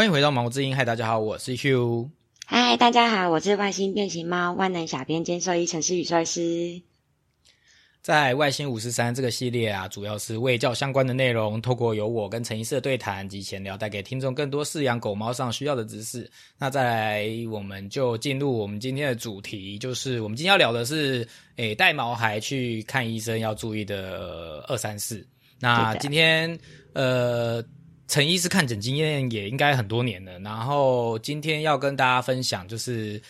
[0.00, 2.08] 欢迎回到毛之音，嗨，大家好，我是 Hugh。
[2.46, 6.82] 嗨，大家好，我是外星变形猫万能小编兼兽医陈思宇兽医师。
[8.00, 16.26] 在外星五十三这个系列啊，主要是卫教相关的内容，透过由我跟陈医师的对谈及闲聊，带给听众更多饲养狗猫上需要的知识。
[16.56, 25.22] 那再来，我们就进入我们今天的主题，就是我们今天要聊的是，诶，带毛孩去看医生要注意的二三四。
[25.60, 26.58] 那今天，
[26.94, 27.62] 呃。
[28.10, 33.22] 陈医师看诊经验也应该很多年了，然后今天要跟大家分享，就是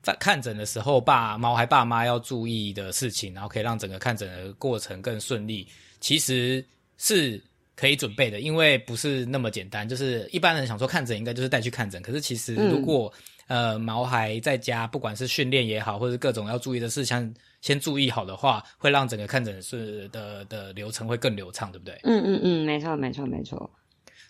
[0.00, 5.66] 在看诊的时候，爸猫孩爸妈要注意的事情，然后可以让整个看诊的过程更顺利。
[5.98, 6.64] 其实
[6.98, 7.42] 是
[7.74, 9.88] 可以准备的，因为不是那么简单。
[9.88, 13.12] 就是一般人想说看诊应该就是带去看诊，可是其实如果
[13.48, 17.28] 呃毛孩在家，不管是训练也好，或者各种要注意的事项，
[17.60, 21.98] 先注意好的话，会让整个看诊是的的流程会更流畅，对不对？
[22.04, 23.68] 嗯嗯嗯，没错没错没错。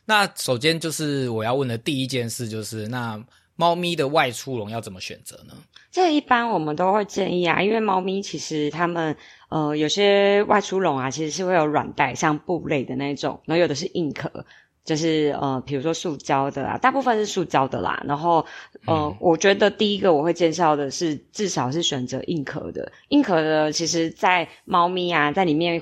[0.04, 3.22] 那首先就是我要问的第一件事，就是那
[3.54, 5.54] 猫咪的外出笼要怎么选择呢？
[5.92, 9.14] 这一般我们都会建议啊，因为猫咪其实它们
[9.48, 14.44] 呃有些外出笼啊，其实是会有软袋，像布类的那种，然后有的是硬壳，
[14.84, 18.02] 就是呃比如说塑胶的啊，大部分是塑胶的啦。
[18.08, 18.44] 然后
[18.86, 25.80] 呃，我觉得第一个我会介绍的是，至少是选择硬壳的，硬壳的其实在猫咪啊在里面。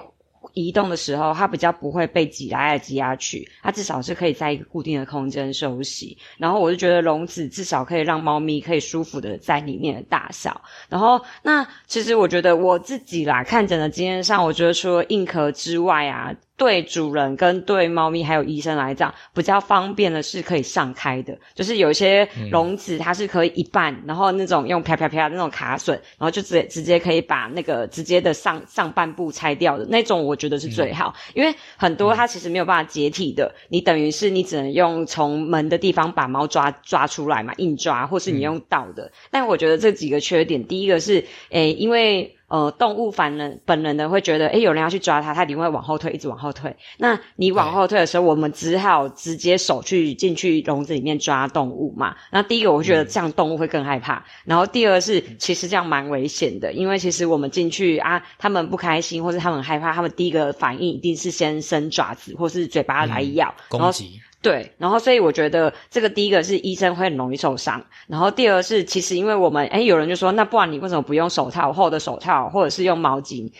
[0.54, 6.16] 移动的时候，它比较不会被挤来挤压去，它至少是可以在一个固定的空间休息。
[6.38, 10.60] 然后我就觉得笼子至少可以让猫咪可以舒服的在里面的大小。
[10.88, 16.34] 然后那其实我觉得我自己啦，看整的经验上，我觉得除了硬壳之外啊。
[16.60, 39.10] 对主人跟对猫咪还有医生来讲，比较方便的是可以上开的，就是有一些笼子它是可以一半，然后那种用啪啪啪那种卡榫，然后就直接直接可以把那个直接的上上半部拆掉的那种，我觉得是最好，因为很多它其实没有办法解体的，你等于是你只能用从门的地方把猫抓抓出来嘛，硬抓，或是你用倒的。
[39.30, 42.36] 但我觉得这几个缺点，第一个是，诶，因为。
[42.50, 46.74] 呃，动物反人本能的会觉得，诶，有人要去抓它，它一定会往后退，一直往后退。
[46.98, 52.16] 那你往后退的时候，我们只好直接手去进去笼子里面抓动物嘛。
[52.32, 54.24] 那第一个，我觉得这样动物会更害怕。
[54.44, 64.20] 然后第二是，其实这样蛮危险的，因为其实我们进去啊，他们不开心或是他们害怕，他们第一个反应一定是先伸爪子或是嘴巴来咬攻击。
[64.42, 73.50] 对，然后所以我觉得这个第一个是医生会很容易受伤，然后第二是其实因为我们哎有人就说那不然你为什么不用手套厚的手套或者是用毛巾？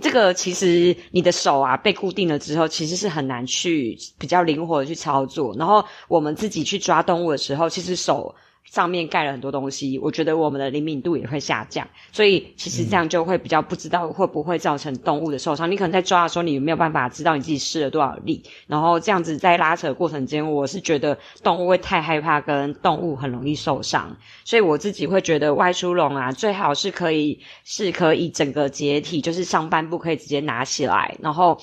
[0.00, 5.54] 这个其实你的手啊被固定了之后，其实是很难去比较灵活的去操作。
[5.58, 8.34] 然后我们自己去抓动物的时候，其实手。
[8.64, 15.70] 上面盖了很多东西，我觉得我们的灵敏度也会下降，所以其实这样就会比较不知道会不会造成动物的受伤。
[15.70, 31.60] 你可能在抓的时候，你没有办法知道你自己施了多少力，然后这样子在拉扯过程间，我是觉得动物会太害怕，跟动物很容易受伤，所以我自己会觉得外出笼啊，最好是可以是可以整个解体，就是上半部可以直接拿起来，然后。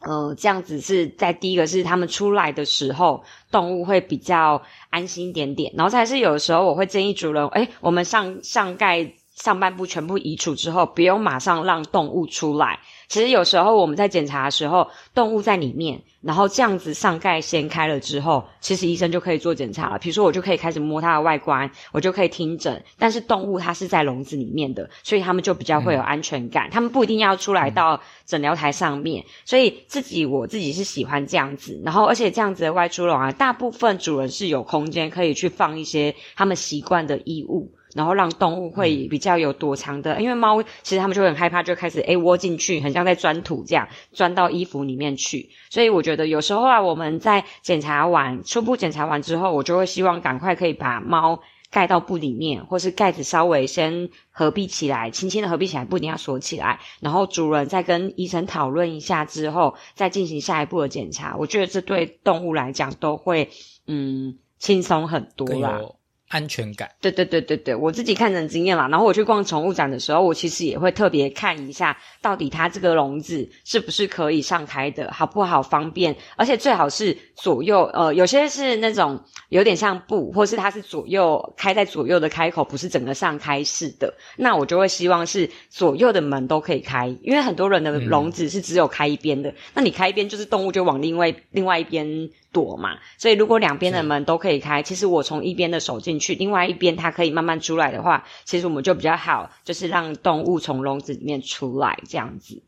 [0.00, 5.72] 嗯，这样子是在第一个是他们出来的时候，动物会比较安心一点点。
[5.76, 12.78] 然后再是有的时候，我会建议主人，哎，我们上上盖上半部全部移除之后，不用马上让动物出来。
[13.08, 19.98] 其实有时候我们在检查的时候，动物在里面，然后这样子上盖掀开了之后，其实医生就可以做检查了。
[19.98, 22.84] 比如说，我就可以开始摸它的外观，我就可以听诊。
[22.98, 26.68] 但是动物它是在笼子里面的，所以他们就比较会有安全感。
[26.70, 31.80] 他们不一定要出来到诊疗台上面，所以自己我自己是喜欢这样子。
[31.82, 37.72] 然后，而且这样子的外出笼啊，大部分主人是有空间可以去放一些他们习惯的衣物。
[37.94, 45.50] 然后让动物会比较有躲藏的，因为猫其实它们就很害怕，就开始诶窝进去，很像在钻土这样，钻到衣服里面去。
[45.70, 51.40] 所以我觉得有时候啊，我们在检查完初步检查完之后，我就会希望赶快可以把猫
[51.70, 56.80] 盖到布里面，或是盖子稍微先合闭起来，轻轻的合闭起来，不一定要锁起来。
[57.00, 61.36] 然后主人再跟医生讨论一下之后，再进行下一步的检查。
[61.36, 63.50] 我觉得这对动物来讲都会
[63.86, 65.80] 嗯轻松很多啦。
[66.28, 68.86] 安全感，对对对对对，我自己看人经验啦。
[68.88, 76.14] 然后我去逛宠物展的时候，我其实也会特别看一下，到底它这个笼子是不是可以上开的，好不好方便？
[76.36, 84.12] 而且最好是左右，呃，有些是那种有点像布，或是它是左右开在左右的开口，不是整个上开式的。
[84.36, 89.54] 那我就会希望是左右的门都可以开，因为很多人的笼子是只有开一边的。
[89.72, 92.28] 那你开一边，就是动物就往另外另外一边。
[92.52, 102.62] 躲嘛，所以如果两边的门都可以开，其实我从一边的手进去，另外一边它可以慢慢出来的话，其实我们就比较好，就是让动物从笼子里面出来这样子。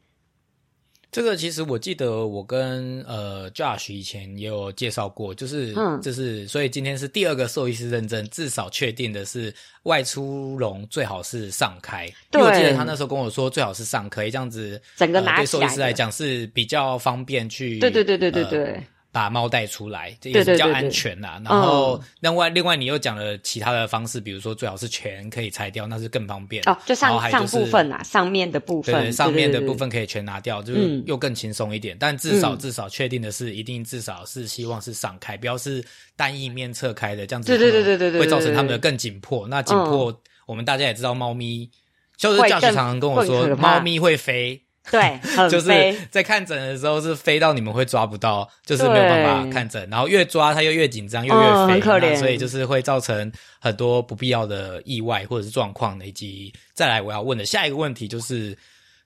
[1.13, 6.01] 这个其实我记得我跟呃 Josh 以前也有介绍过，就是嗯。
[6.01, 15.93] 就是，所以今天是第二个兽医师认证，至少确定的是外出笼最好是上开，因为我记得他那时候跟我说最好是上可以，这样子整个呃对兽医师来。
[15.93, 21.41] 讲是比较方便去对对对对对呃对，把猫带出来，这也是比较对对对安全啦。
[21.45, 31.97] 然后嗯另外另外你又讲了其他的方式，比如说最好是全可以拆掉，那是更方便哦，就上上部分啊，上面的部分，对对，上面的部分可以全拿掉，就是嗯又更轻松一点。
[31.99, 35.85] 但至少嗯至少确定的是，一定至少是希望是上开，不要是
[36.15, 39.49] 单一面侧开的，这样子对对对对对对会造成对对它们的更紧迫。
[39.49, 41.69] 那紧迫，我们大家也知道，猫咪
[42.17, 44.63] 就是教学常常跟我说，猫咪会飞。
[44.91, 45.69] 对， 就是
[46.11, 52.17] 在看诊的时候是飞到你们会抓不到，就是没有办法看诊，然后越抓它又越紧张，又越嗯飞，很可怜。
[52.17, 53.31] 所以就是会造成
[53.61, 58.57] 很多不必要的意外或者是状况，以及再来我要问的下一个问题就是，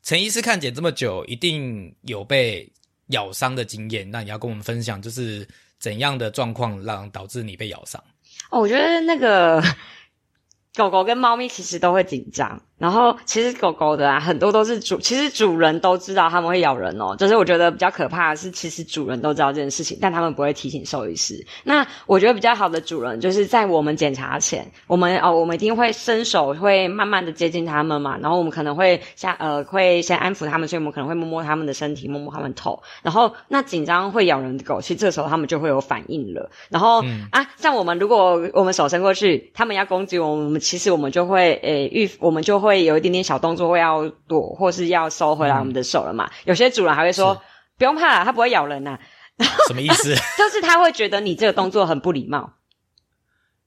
[0.02, 2.70] 陈医师看诊这么久，一定有被
[3.08, 5.46] 咬伤的经验，那你要跟我们分享就是
[5.78, 8.02] 怎样的状况让导致你被咬伤？
[8.50, 9.62] 哦，我觉得那个
[10.74, 17.16] 狗狗跟猫咪其实都会紧张，然后其实狗狗的啊，很多都是主，其实主人都知道它们会咬人哦。
[17.16, 21.42] 就是我觉得比较可怕的是，其实主人都知道这件事情，但他们不会提醒兽医师。
[21.62, 36.50] 那我觉得比较好的主人，就是在我们检查前，我们哦，我们一定会伸手，会慢慢的接近它们嘛，然后我们可能会下呃，会先安抚它们，所以我们可能会摸摸它们的身体，摸摸它们头，然后那紧张会咬人的狗，其实这时候它们就会有反应了。
[36.68, 46.28] 然后、嗯啊，像我们如果我们手伸过去，他们要攻击我们，我们其实我们就会诶预，我们就会有一点点小动作，会要躲或是要收回来我们的手了嘛。
[46.44, 47.40] 有些主人还会说
[47.78, 48.98] 不用怕啦，它不会咬人呐、
[49.68, 50.14] 什么意思？
[50.36, 52.54] 就是他会觉得你这个动作很不礼貌。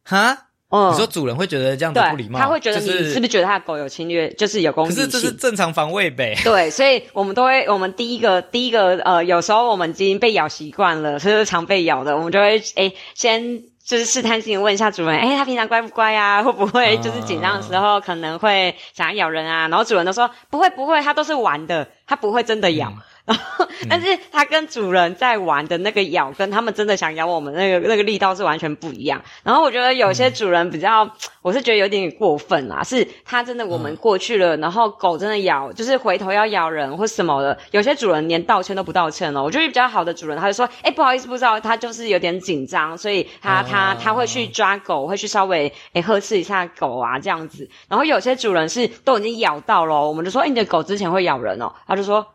[0.03, 0.43] 哈？
[0.69, 2.37] 嗯，你说主人会觉得这样子，不礼貌？
[2.37, 5.31] 他会觉得你是不是觉得他的狗有侵略，就是有攻击可是这是。
[5.31, 6.35] 正常防卫呗。
[6.43, 16.43] 对，所以我们都会，我们第一个第一个呃，有时候我们已经被咬习惯了，所以常被咬的，我们就会诶先就是试探性问一下主人，哎，它平常乖不乖啊？
[16.43, 19.69] 会不会就是紧张的时候可能会想要咬人啊？
[19.69, 22.91] 然后主人都说不会不会，它都是玩的，它不会真的咬。
[23.27, 29.21] 然后，但是它跟主人在玩的那个咬，跟他们真的想咬我们那个那个力道是完全不一样。
[29.43, 31.09] 然后我觉得有些主人比较，
[31.41, 39.43] 我是觉得有点过分啦，是他真的我们过去了，然后狗真的咬，就是回头要咬人或什么的，有些主人连道歉都不道歉哦。
[39.43, 47.69] 我觉得比较好的主人，他就说，哎，不好意思，不知道，他就是有点紧张，所以他他哦他会去抓狗，会去稍微哎呵斥一下狗啊这样子。
[47.89, 52.25] 然后有些主人是都已经咬到了哦，我们就说，哎，你的狗之前会咬人哦，他就说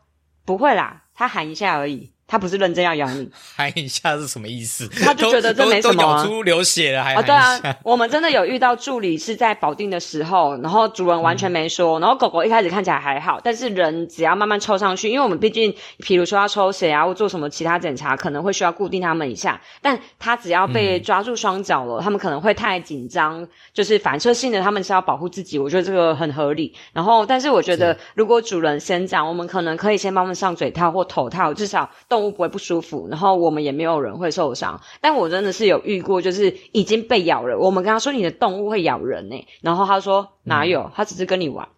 [0.53, 3.29] 不会啦，他喊一下而已，他不是认真要咬你。
[3.55, 4.89] 喊一下是什么意思？
[4.89, 26.75] 他就觉得这没什么啊都咬出流血了，还啊，对啊，我们真的有遇到助理是在保定的时候，然后主人完全没说，然后狗狗一开始看起来还好，但是人只要慢慢抽上去，因为我们毕竟，比如说要抽血啊，或做什么其他检查，可能会需要固定他们一下，但他只要被抓住双脚了，他们可能会太紧张，就是反射性的他们是要保护自己，我觉得这个很合理。
[26.95, 34.81] 然后，但是我觉得如果主人先讲，我们可能可以先帮他们上嘴套或头套，至少动物不会不舒服，然后我们也没有人会受伤。
[35.01, 41.69] 但我真的是有遇过，就是已经被咬了，我们跟他说你的动物会咬人呢、然后他说哪有，他只是跟你玩。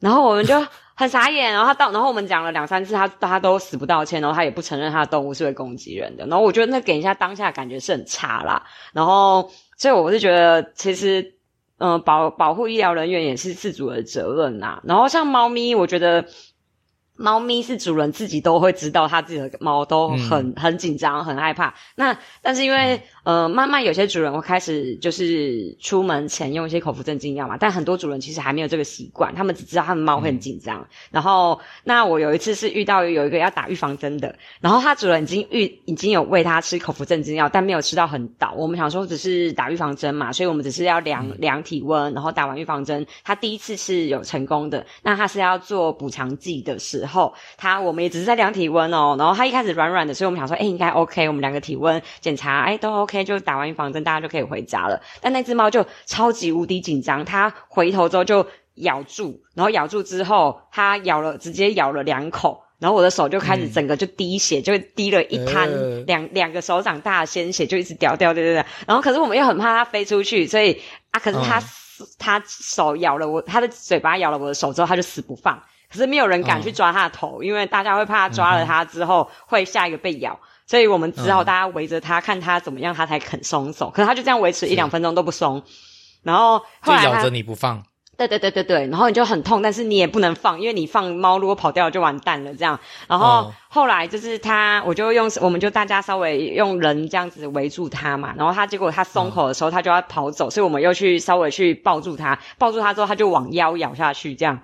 [0.00, 0.54] 然后我们就
[0.94, 6.26] 很傻眼，然后他到，然后我们讲了两三次，他他都死不道歉，然后他也不承认他的动物是会攻击人的。
[6.26, 8.64] 然后我觉得那给人家当下感觉是很差啦。
[8.92, 11.32] 然后所以我是觉得其实。
[11.76, 16.24] 嗯，保保护医疗人员也是自主的责任呐、然后像猫咪，我觉得
[17.16, 21.72] 猫咪是主人自己都会知道，他自己的猫都很、很紧张、很害怕。
[21.94, 30.86] 那但是因为呃，慢慢有些主人会开始就是出门前用一些口服镇静药嘛，但很多主人其实还没有这个习惯，他们只知道他们猫会很紧张。
[31.10, 38.52] 然后那我有一次是遇到有一个要打预防针的，然后他主人已经预已经有喂他吃口服镇静药，但没有吃到很倒。
[38.56, 44.84] 我们想说只是打预防针嘛，所以我们只是要量、量体温，然后打完预防针，他第一次是有成功的。
[45.02, 55.00] 那他是要做补偿剂的时候，他我们也只是在量体温哦，然后他一开始软软的，所以我们想说，哎，应该 OK，我们两个体温检查，哎，都 OK，就打完预防针，大家就可以回家了。
[55.20, 62.62] 但那只猫就超级无敌紧张，它回头之后就咬住，然后咬住之后，它咬了，直接咬了两口。
[62.80, 68.66] 然后我的手就开始整个就滴血，就滴了一滩呃两两个手掌大的鲜血，就一直掉掉掉掉掉。
[68.86, 71.62] 然后可是我们又很怕它飞出去，所以啊，可是它、
[72.18, 75.62] 它手咬了我，它的嘴巴咬了我的手之后，它就死不放。
[75.90, 83.90] 可是没有人敢去抓它的头，因为大家会怕抓了它之后会下一个被咬，所以我们只好大家围着它看他怎么样，他才肯松手。
[83.90, 85.62] 可是他就这样维持一两分钟都不松，
[86.22, 87.82] 然后就咬着你不放。
[88.16, 92.78] 对对对对对，然后你就很痛，但是你也不能放，因为你放猫如果跑掉了就完蛋了这样。
[93.08, 104.60] 然后哦后来就是他，我就用我们就大家稍微用人这样子围住他嘛，然后他结果他松口的时候他就要跑走，所以我们又去稍微去抱住他，抱住他之后他就往腰咬下去这样。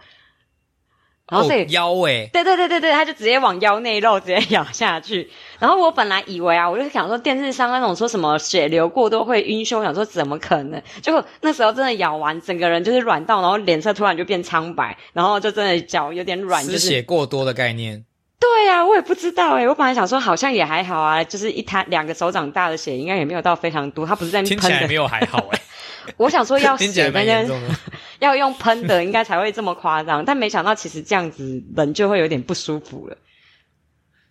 [1.30, 5.30] 然后所以哦腰诶、对对对对对，他就直接往腰内肉直接咬下去。
[5.58, 10.82] 然后我本来以为啊，我就想说电视上那种说什么血流过多会晕胸，想说怎么可能？
[11.00, 18.04] 结果那时候真的咬完，整个人就是软到，然后脸色突然就变苍白，然后就真的脚有点软，就失是血过多的概念。
[18.40, 24.42] 对呀、我也不知道诶、我本来想说好像也还好啊，就是一滩两个手掌大的血，应该也没有到非常多，他不是在。
[24.42, 25.60] 听起来没有还好诶、
[26.16, 27.74] 我想说要听起来血，但是蛮严重的。
[28.20, 33.16] 要用喷的，应该才会这么夸张，但没想到其实这样子人就会有点不舒服了。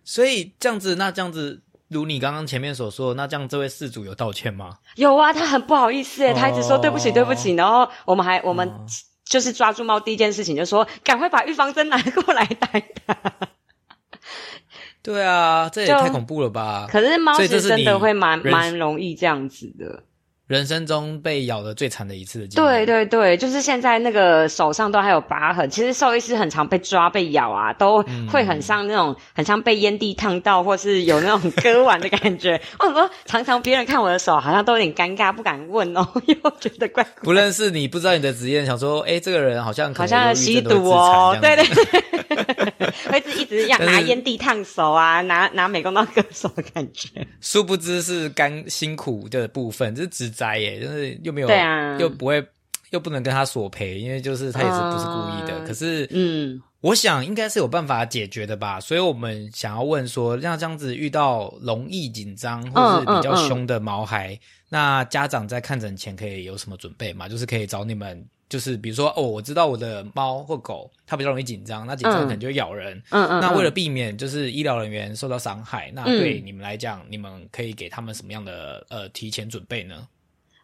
[0.04, 4.78] 所以这样子，那这样子，如你刚刚前面所说，那这样这位事主有道歉吗？
[4.94, 8.86] 有啊，他很不好意思耶，他一直说哦对不起对不起，然后我们还我们哦
[9.24, 13.16] 就是抓住猫第一件事情就说赶快把预防针拿过来打一打。
[15.02, 16.86] 对啊，这也太恐怖了吧！
[16.90, 20.04] 可是猫是真的会蛮人蛮容易这样子的。
[20.50, 22.66] 人生中被咬的最惨的一次的经历。
[22.66, 25.70] 对对对，就是现在那个手上都还有疤痕。
[25.70, 32.60] 其实兽医师很常被抓、被咬啊，都会很像那种、很像被烟蒂烫到，或是有那种割腕的感觉。
[32.80, 37.12] 我想说，常常别人看我的手，好像都有点尴尬，不敢问哦， 又觉得怪怪。
[37.22, 42.49] 不认识你，不知道你的职业，想说，哎，这个人好像好像吸毒哦，对对对，
[43.10, 47.08] 会一直一直要拿烟蒂烫手啊，拿拿美工刀割手的感觉。
[47.40, 52.44] 殊不知是干辛苦的部分，这是职灾耶，就是又没有，对啊又不会，
[52.90, 55.58] 又不能跟他索赔，因为就是他也是不是故意的。
[55.58, 64.38] 嗯可是，嗯，我想应该是有办法解决的吧，所以我们想要问说，像这样子遇到容易紧张或是比较凶的毛孩，
[64.70, 67.28] 那家长在看诊前可以有什么准备吗？
[67.28, 68.26] 就是可以找你们。
[68.48, 73.00] 就是比如说哦，我知道我的猫或狗它比较容易紧张，那紧张可能就会咬人。
[73.10, 80.08] 嗯嗯，那为了嗯避免就是医疗人员受到伤害，那嗯对你们来讲，你们可以给他们什么样的呃提前准备呢？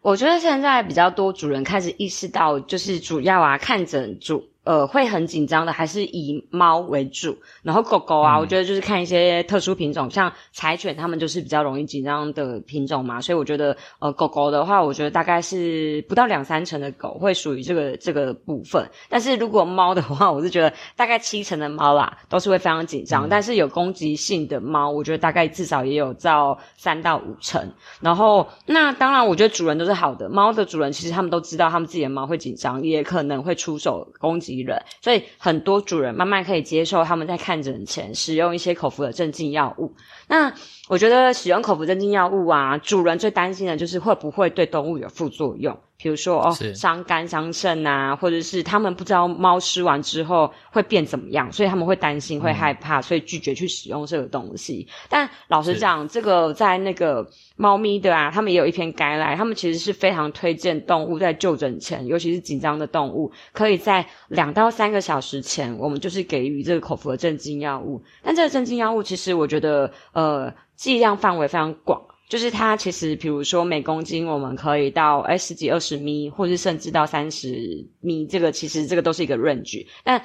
[0.02, 27.72] 我觉得现在比较多主人开始意识到，就是主要啊看诊主呃会很紧张的，还是以猫为主，然后狗狗啊，嗯我觉得就是看一些特殊品种，像柴犬，它们就是比较容易紧张的品种嘛，所以我觉得呃狗狗的话，我觉得大概是不到两三成的狗会属于这个这个部分，但是如果猫的话， 我是觉得大概七成的猫啦都是会非常紧张，但是有攻击性的猫，我觉得大概至少也有到三到五成。
[28.00, 30.28] 然后，那当然，我觉得主人都是好的。
[30.28, 39.94] 猫的主人其实他们都知道，他们自己的猫会紧张，也可能会出手攻击人，所以很多主人慢慢可以接受他们在看诊前使用一些口服的镇静药物。
[40.28, 40.52] 那
[40.88, 54.86] 我觉得使用口服镇静药物啊，主人最担心的就是会不会对动物有副作用，比如说哦是伤肝伤肾啊，或者是他们不知道猫吃完之后会变怎么样，所以他们会担心、会害怕，所以拒绝去使用这个东西。
[55.08, 68.02] 但老实是讲，这个在那个猫咪的啊，他们也有一篇概来，他们其实是非常推荐动物在就诊前，尤其是紧张的动物，可以在两到三个小时前，我们就是给予这个口服的镇静药物。
[68.22, 72.02] 但这个镇静药物其实我觉得，呃，剂量范围非常广。
[72.28, 79.86] 就是它其实，比如说每公斤我们可以到哎十几二十米，或是甚至到三十米，这个其实这个都是一个 range。
[80.02, 80.20] 但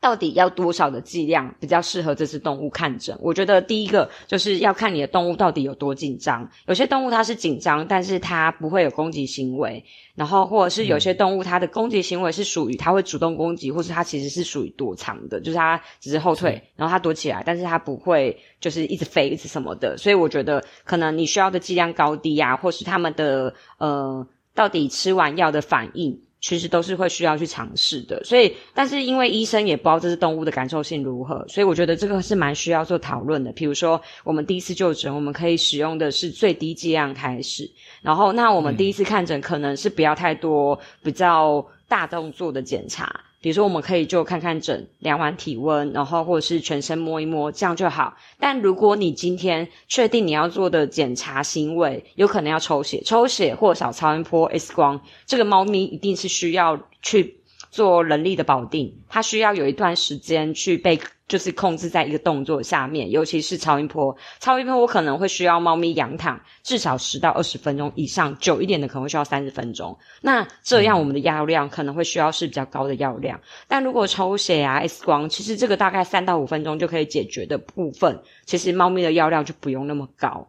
[0.00, 3.18] 到底要多少的剂量比较适合这只动物看诊？
[3.20, 6.48] 我觉得第一个就是要看你的动物到底有多紧张。
[6.66, 9.82] 有些动物它是紧张，但是它不会有攻击行为；
[10.14, 19.96] 然后或者是有些动物它的攻击行为是属于它会主动攻击，或是它其实是属于躲藏的，就是它只是后退，然后它躲起来，但是它不会就是一直飞一直什么的。
[19.98, 24.24] 所以我觉得可能你需要的剂量高低啊，或是他们的呃
[24.54, 26.22] 到底吃完药的反应。
[26.48, 33.52] 其实都是会需要去尝试的，所以，但是因为医生也不知道这只动物的感受性如何，所以我觉得这个是蛮需要做讨论的。
[33.52, 48.16] 比如说，我们第一次就诊，我们可以使用的是最低剂量开始，然后，那我们第一次看诊可能是不要太多比较大动作的检查，比如说我们可以就看看诊，量完体温，然后或者是全身摸一摸，这样就好。
[48.40, 57.36] 但如果你今天确定你要做的检查行为有可能要抽血，抽血或小超音波、X 光，这个猫咪一定是需要去
[57.70, 64.16] 做人力的保定，它需要有一段时间去被就是控制在一个动作下面，尤其是超音波。
[64.40, 69.98] 超音波我可能会需要猫咪仰躺至少十到二十分钟以上，久一点的可能会需要三十分钟。
[70.22, 73.38] 那这样我们的药量可能会需要是比较高的药量。
[73.66, 80.48] 但如果抽血啊、X 光，其实这个大概三到五分钟就可以解决的部分，其实猫咪的药量就不用那么高。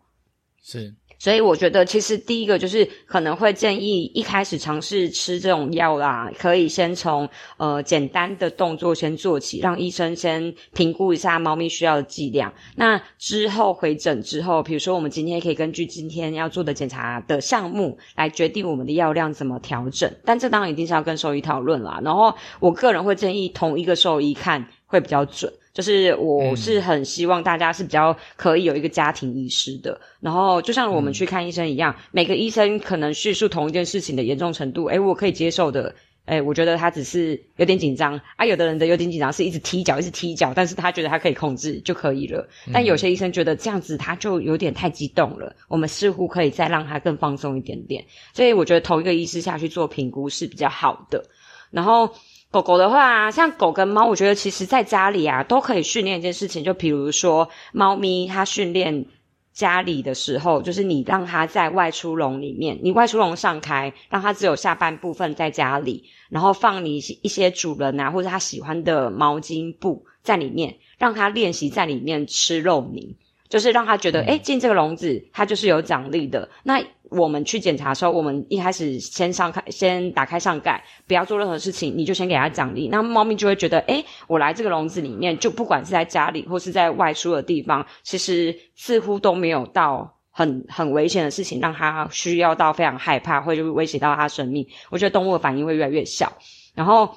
[0.62, 12.54] 是所以我觉得，其实第一个就是可能会建议一开始尝试吃这种药啦，可以先从呃简单的动作先做起，让医生先评估一下猫咪需要的剂量。
[12.76, 20.10] 那之后回诊之后，比如说我们今天可以根据今天要做的检查的项目来决定我们的药量怎么调整。
[20.24, 22.00] 但这当然一定是要跟兽医讨论啦。
[22.02, 25.52] 然后我个人会建议同一个兽医看会比较准。
[25.80, 35.96] 就是我是很希望大家是比较可以有一个家庭医师的，然后就像我们去看医生一样，每个医生可能叙述同一件事情的严重程度，诶，我可以接受的，
[36.26, 38.20] 诶，我觉得他只是有点紧张。
[38.36, 51.24] 啊，有的人的有点紧张是一直踢脚，一直踢脚，但是他觉得他可以控制就可以了，但有些医生觉得这样子他就有点太激动了，我们似乎可以再让他更放松一点点，所以我觉得同一个医师下去做评估是比较好的，
[51.72, 52.14] 然后。
[52.52, 59.06] 狗狗的话，像狗跟猫，我觉得其实在家里啊都可以训练一件事情，就比如说猫咪它训练
[59.54, 73.16] 家里的时候，就是你让它在外出笼里面，你外出笼上开，让它只有下半部分在家里，然后放你一些主人啊或者它喜欢的毛巾布在里面，让它练习在里面吃肉泥。
[73.50, 76.48] 就是让他觉得，哎，进这个笼子，它就是有奖励的。
[76.64, 76.80] 那
[77.10, 82.88] 我们去检查的时候，我们一开始先上开，先打开上盖，不要做任何事情，你就先给它奖励。
[82.90, 94.68] 那猫咪就会觉得，哎，我来这个笼子里面，就不管是在家里或是在外出的地方，其实似乎都没有到很很危险的事情，让它需要到非常害怕，或者威胁到它生命。
[94.92, 96.32] 我觉得动物的反应会越来越小。
[96.76, 97.10] 然后，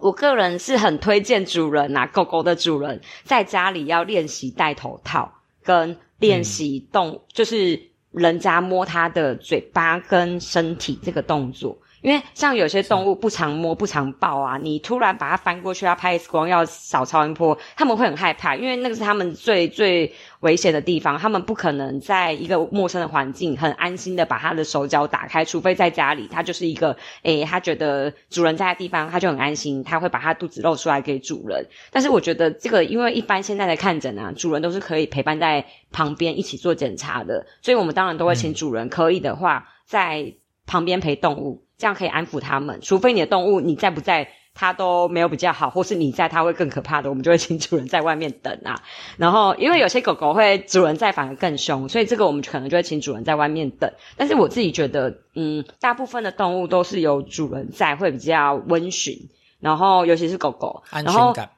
[0.00, 5.32] 我个人是很推荐主人呐，狗狗的主人在家里要练习戴头套。
[5.62, 11.76] 跟练习动，就是人家摸他的嘴巴跟身体这个动作。
[12.02, 31.64] 因为像有些动物不常摸不常抱啊，你突然把它翻过去要拍 X 光要扫超音波，他们会很害怕，因为那个是他们最最危险的地方，他们不可能在一个陌生的环境很安心的把他的手脚打开，除非在家里，他就是一个诶，他觉得主人在的地方，他就很安心，他会把他肚子露出来给主人。
[31.92, 40.34] 但是我觉得这个，因为一般现在的看诊啊，主人都是可以陪伴在旁边一起做检查的，所以我们当然都会请主人可以的话在
[40.72, 41.66] 旁边陪动物。
[41.78, 48.80] 这样可以安抚他们，除非你的动物你在不在，它都没有比较好，或是你在它会更可怕的，我们就会请主人在外面等啊。
[49.18, 53.92] 然后，因为有些狗狗会主人在反而更凶，所以这个我们可能就会请主人在外面等。
[54.16, 59.18] 但是我自己觉得，嗯，大部分的动物都是有主人在会比较温驯，
[59.58, 61.50] 然后尤其是狗狗，安全感。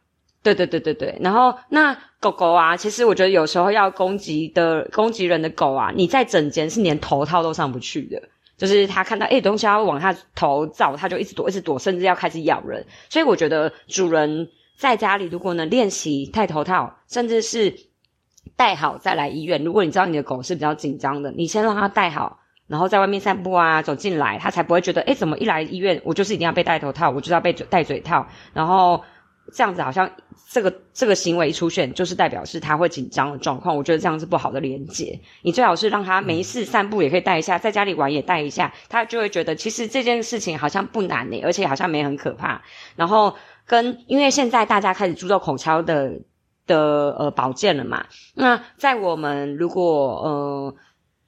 [0.43, 1.19] 对对对对对。
[1.21, 8.23] 然后那狗狗啊，其实我觉得有时候要攻击的攻击人的狗啊，你在整间是连头套都上不去的。
[8.57, 12.87] 就是他看到诶东西要往他头照，他就一直躲，一直躲，甚至要开始咬人。
[13.09, 17.75] 所以我觉得主人在家里如果能练习戴头套，甚至是
[18.57, 19.63] 戴好再来医院。
[19.65, 29.03] 如果你知道你的狗是比较紧张的，你先让它戴好，然后在外面散步啊，走进来，它才不会觉得诶怎么一来医院我就是一定要被戴头套，我就要被戴嘴套，然后。
[29.53, 30.11] 这样子好像
[30.51, 33.77] 这个这个行为出现，就是代表是他会紧张的状况。
[33.77, 35.21] 我觉得这样是不好的连接。
[35.43, 42.63] 你最好是让他没事散步也可以带一下，在家里玩也带一下，他就会觉得其实这件事情好像不难呢，而且好像没很可怕。
[42.97, 43.35] 然后
[43.67, 46.21] 跟因为现在大家开始注重口腔的
[46.67, 49.85] 的呃保健了嘛，那在我们如果
[50.23, 50.75] 呃。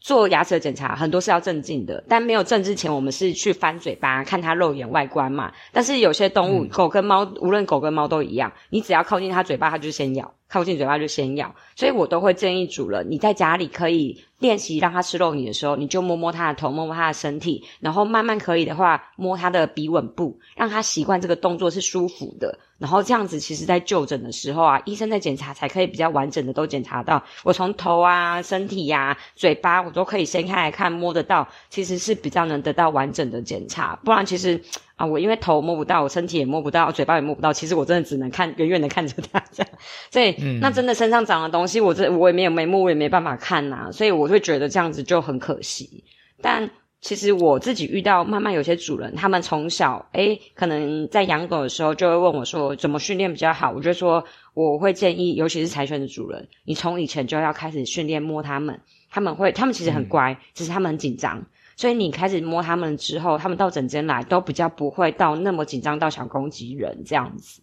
[0.07, 5.53] 做牙齿的检查很多是要镇静的，但没有镇之前，我们是去翻嘴巴看它肉眼外观嘛。
[5.73, 11.55] 但是有些动物，狗跟猫，无论狗跟猫都一样，你只要靠近它嘴巴，它就先咬；靠近嘴巴就先咬。
[11.75, 22.59] 所以我都会建议主人，你在家里可以练习让它吃肉泥的时候，你就摸摸它的头，摸摸它的身体，然后慢慢可以的话，摸它的鼻吻部，让它习惯这个动作是舒服的。
[22.79, 27.23] 然后这样子，其实在就诊的时候啊，医生在检查才可以比较完整的都检查到。
[27.43, 33.99] 我从头啊、身体呀、嘴巴，我都可以掀开来看，摸得到，其实是比较能得到完整的检查。
[34.05, 34.63] 不然其实
[34.97, 39.73] 啊，我因为头摸不到，我身体也摸不到，嘴巴也摸不到，其实我真的只能看远远的看着它这样。
[40.11, 43.91] 所以那真的身上长的东西，我这我也没有眉目，我也没办法看呐。
[43.93, 46.03] 所以我会觉得这样子就很可惜。
[46.41, 46.71] 但
[47.03, 53.71] 其实我自己遇到慢慢有些主人，他们从小诶可能在养狗的时候就会问我说怎么训练比较好。
[53.71, 58.81] 我就说我会建议，尤其是柴犬的主人，你从以前就要开始训练摸它们。
[59.09, 61.43] 他们会，他们其实很乖，只是他们很紧张。
[61.77, 67.61] 所以你开始摸他们之后，他们到整间来都比较不会到那么紧张到想攻击人这样子。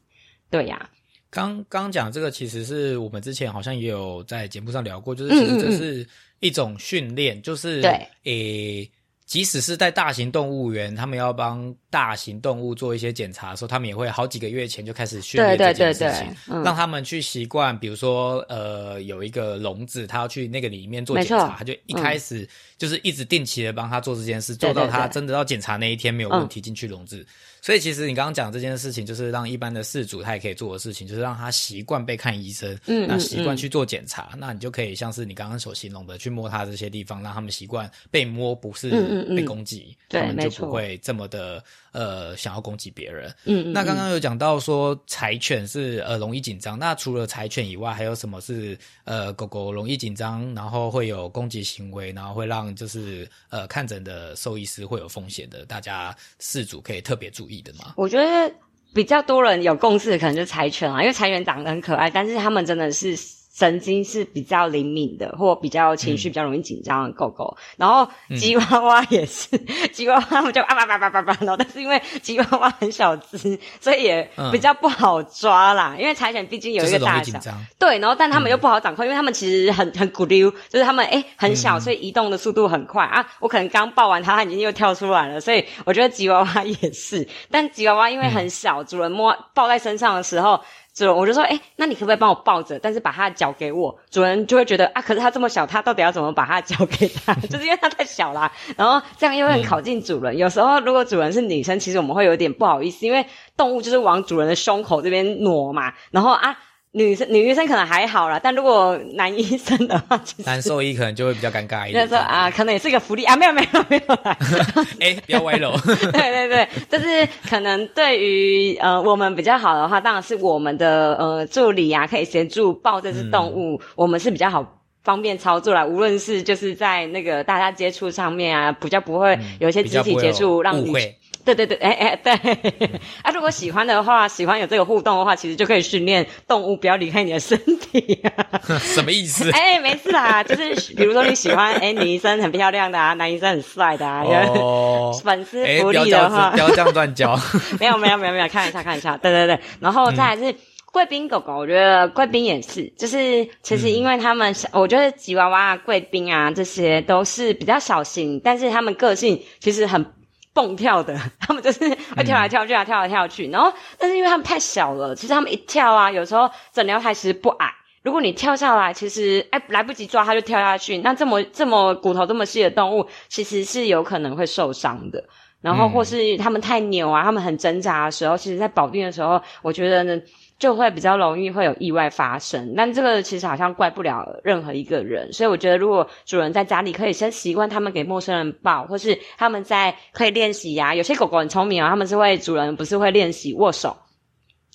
[0.50, 0.90] 对呀，
[1.30, 6.08] 刚刚讲这个其实是我们之前好像也有在节目上聊过，就是其实这是
[6.40, 8.92] 一种训练，就是对诶。
[9.34, 17.76] 即使是在大型动物园，他们要帮大型动物做一些检查的时候，他们也会好几个月前就开始训练这件事情，让他们去习惯。
[17.80, 27.26] 比如说，呃，有一个笼子，他要去那个里面做检查，他就一开始就是一直定期的帮他做这件事，做到他真的要检查那一天没有问题进去笼子。
[27.64, 38.90] 所以其实你刚刚讲这件事情，就是让一般的饲主他也可以做的事情，就是让他习惯被看医生，嗯，那习惯去做检查，那你就可以像是你刚刚所形容的，去摸他这些地方，让他们习惯被摸，不是
[39.34, 43.34] 被攻击，他们就不会这么的呃想要攻击别人。
[43.46, 57.53] 嗯，那刚刚有讲到说柴犬是呃容易紧张，那除了柴犬以外，还有什么是呃狗狗容易紧张，然后会有攻击行为，然后会让就是呃看诊的兽医师会有风险的，大家事主可以特别注意。
[57.96, 58.52] 我觉得
[58.94, 63.16] 比较多人有共识可能就是柴犬啊，因为柴犬长得很可爱，但是他们真的是。
[63.54, 67.56] 神经是比较灵敏的，或比较情绪比较容易紧张的狗狗。
[67.78, 69.56] 然后吉娃娃也是，
[69.94, 75.96] 吉娃娃他们就啊叭叭叭叭叭，然后但是因为吉娃娃很小只，所以也比较不好抓啦。
[76.00, 77.40] 因为柴犬毕竟有一个大小，
[77.78, 83.24] 对，然后但他们又不好掌控，因为他们其实很很古溜，就是他们哎很小，所以移动的速度很快啊。
[83.40, 87.28] 我可能刚抱完它，它已经又跳出来了，所以我觉得吉娃娃也是。
[87.52, 90.60] 但吉娃娃因为很小，主人摸抱在身上的时候。
[90.94, 92.78] 主人，我就说，哎，那你可不可以帮我抱着？
[92.80, 94.00] 但是把他的脚给我。
[94.12, 97.34] 主人就会觉得啊，可是他这么小，他到底要怎么把他的脚给他？
[97.50, 98.52] 就是因为他太小啦。
[98.78, 100.38] 然后这样又很靠近主人。
[100.38, 103.26] 有时候如果主人是女生，其实我们会有点不好意思，因为
[103.58, 105.94] 动物就是往主人的胸口这边挪嘛。
[106.12, 106.58] 然后啊。
[106.96, 112.08] 女生女医生可能还好啦，但如果男医生的话，男兽医可能就会比较尴尬一点。
[112.08, 114.38] 说啊，可能也是一个福利啊，没有没有没有啦。
[115.02, 115.76] 哎，不要歪楼。
[115.86, 125.84] 对 对对，就是可能对于呃我们比较好的话，当然是我们的呃助理啊，可以协助抱这只动物，我们是比较好方便操作啦。
[125.84, 131.18] 无论是就是在那个大家接触上面啊，比较不会有一些肢体接触让误会。
[131.46, 132.34] 对对对，哎哎对，
[133.22, 138.22] 啊，如果喜欢的话，喜欢有这个互动的话，其实就可以训练动物不要离开你的身体。
[138.80, 139.52] 什么意思？
[139.52, 147.38] 哎，没事啦， 就是比如说你喜欢，哎，女医生很漂亮的啊，男医生很帅的啊，哦，粉丝福利的话，不要这样乱教。
[147.80, 150.56] 没有没有没有没有，开玩笑开玩笑，对对对，然后再来是
[150.92, 160.06] 贵宾狗狗，我觉得贵宾也是，就是其实因为他们，我觉得吉娃娃、贵宾啊这些都是比较小型，但是他们个性其实很。
[160.54, 161.80] 蹦跳的， 他们就是
[162.16, 163.50] 会跳来跳去啊，跳来跳去。
[163.50, 167.74] 然后，但是因为他们太小了，其实他们一跳啊，有时候诊疗台其实不矮。
[168.04, 170.98] 如果你跳下来，其实哎来不及抓，它就跳下去。
[171.00, 175.24] 那这么这么骨头这么细的动物，其实是有可能会受伤的。
[175.62, 180.22] 然后，或是他们太扭啊，他们很挣扎的时候，其实在保定的时候，我觉得呢。
[180.60, 193.98] 就会比较容易会有意外发生，但这个其实好像怪不了任何一个人，所以我觉得如果主人在家里可以先习惯他们给陌生人抱，或是他们在可以练习呀，有些狗狗很聪明啊，他们是会主人不是会练习握手，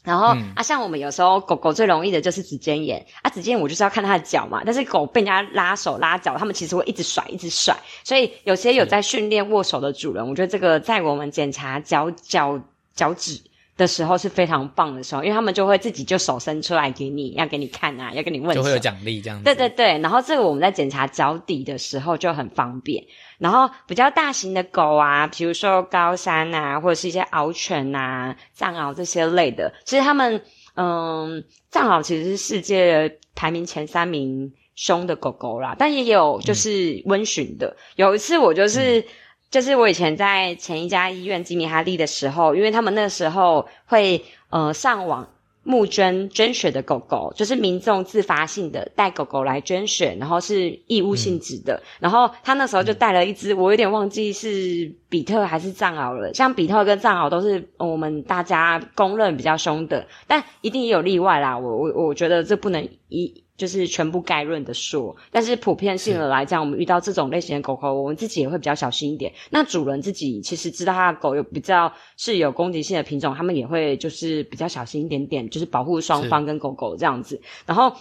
[0.04, 12.60] 然后啊，像我们有时候狗狗最容易的就是指尖炎啊，指尖炎我就是要看它的脚嘛，但是狗被人家拉手拉脚，它们其实会一直甩一直甩，所以有些有在训练握手的主人，我觉得这个在我们检查脚脚
[12.94, 13.40] 脚趾。
[13.78, 19.40] 的时候是非常棒的时候，因为他们就会自己就手伸出来给你，要给你看啊，要跟你问，就会有奖励这样。
[19.42, 23.02] 对对对，然后这个我们在检查脚底的时候就很方便。
[23.38, 30.42] 然后比较大型的狗啊，比如说高山啊，或者是一些獒犬啊、藏獒这些类的，其实他们
[30.74, 37.76] 嗯，藏獒其实是世界排名前三名凶的狗狗啦，但也有就是温驯的。
[37.94, 39.04] 有一次我就是。
[39.50, 45.28] 就是我以前在前一家医院吉米哈利的时候，因为他们那时候会呃上网
[45.62, 51.82] 募捐捐血的狗狗，就是民众自发性的带狗狗来捐血，然后是义务性质的。
[51.98, 56.32] 然后他那时候就带了一只，我有点忘记是比特还是藏獒了。
[56.34, 61.58] 像比特跟藏獒都是我们大家公认比较凶的，但一定也有例外啦。
[61.58, 63.44] 我我我觉得这不能一。
[63.58, 69.32] 就是全部概论的说，但是普遍性的来讲，我们遇到这种类型的狗狗，我们自己也会比较小心一点。
[69.50, 77.42] 那主人自己其实知道他的狗有比较是有攻击性的品种，他们也会就是比较小心一点点，就是保护双方跟狗狗这样子。
[77.66, 77.92] 然后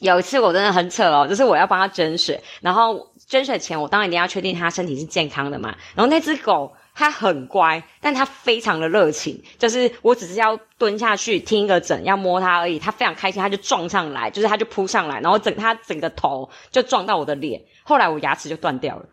[0.00, 5.74] 有一次我真的很扯哦，就是我要帮他捐血，然后捐血前我当然一定要确定他身体是健康的嘛。
[5.94, 6.76] 然后那只狗。
[6.94, 9.42] 它很乖，但它非常的热情。
[9.58, 12.78] 就是我只是要蹲下去听一个诊，要摸它而已。
[12.78, 17.62] 它非常开心，它就撞上来，就是它就扑上来，然后整它整个头就撞到我的脸。
[17.82, 19.06] 后来我牙齿就断掉了，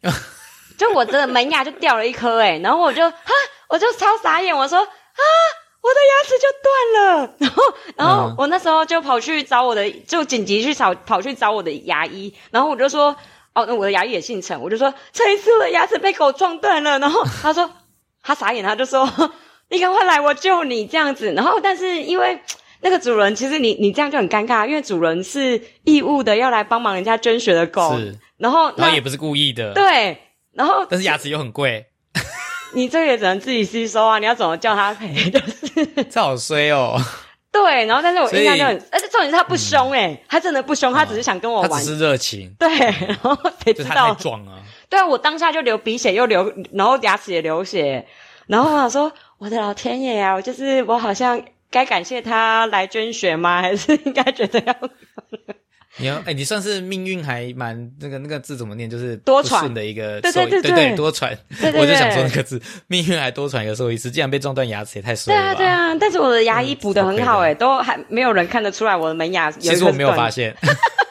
[0.78, 3.30] 就我的门牙就掉了一颗诶然后我就哈，
[3.68, 5.22] 我就超傻眼，我说啊，
[5.82, 7.34] 我的牙齿就断了。
[7.38, 7.62] 然后，
[7.96, 12.32] 然后我那时候就跑去找我的，就紧急去找跑去找我的牙医。
[12.50, 13.16] 然后我就说。
[13.52, 16.96] 哦，那我的牙医也姓陈，我就说陈医师，我的牙齿被狗撞断了。
[17.00, 17.68] 然后他说
[18.22, 19.04] 他傻眼，他就说
[19.70, 21.32] 你赶快来，我救你这样子。
[21.32, 22.40] 然后但是因为
[22.80, 30.16] 那个主人，其实你你这样就很尴尬，因为主人是义务的要来帮忙人家捐血的狗，是，然后那然后也不是故意的，对，
[30.52, 31.86] 然后但是牙齿又很贵，
[32.72, 35.30] 你这也只能自己吸收啊，你要怎么叫他赔？
[35.30, 37.00] 就是这好衰哦。
[37.52, 41.84] 对，然后但是我印象就很，而且重点是他不凶诶、他真的不凶，他只是想跟我玩他只。
[41.84, 44.14] 是热情，对，然后谁知道？
[44.14, 44.62] 壮啊。
[44.88, 48.06] 对啊，我当下就流鼻血，又流，然后牙齿也流血，
[48.46, 53.60] 然后我想说，我的老天爷啊，我就是我好像该感谢他来捐血吗？
[53.60, 54.74] 还是应该觉得要
[56.00, 58.88] 你要哎、你算是命运还蛮那个那个字怎么念？
[58.88, 61.36] 就是多舛的一个对对对多舛。
[61.60, 65.54] 对对我就想说那个字，命运还多舛一个兽医师，竟然被撞断牙齿，也太衰了吧？
[65.54, 70.54] 对啊对啊，但是我的牙医补的很好嗯诶、都还没有人看得出来我的门牙有其实我没有发现，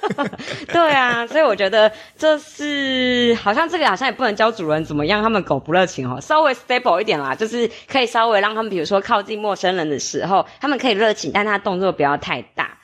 [0.72, 12.79] 对啊，所以我觉得这是好像这个好像也不能教主人怎么样，他们狗不热情哦，稍微 stable 一点啦，就是可以稍微让他们，比如说靠近陌生人的时候，他们可以热情，但他动作不要太大。